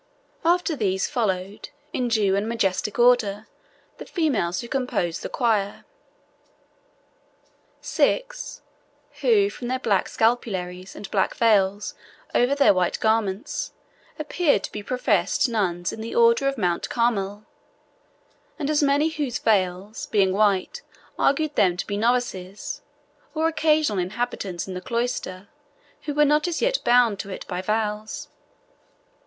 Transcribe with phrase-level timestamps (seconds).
[0.43, 3.45] After these followed, in due and majestic order,
[3.99, 5.85] the females who composed the choir
[7.81, 8.63] six,
[9.21, 11.93] who from their black scapularies, and black veils
[12.33, 13.73] over their white garments,
[14.17, 17.45] appeared to be professed nuns of the order of Mount Carmel;
[18.57, 20.81] and as many whose veils, being white,
[21.19, 22.81] argued them to be novices,
[23.35, 25.47] or occasional inhabitants in the cloister,
[26.05, 28.29] who were not as yet bound to it by vows.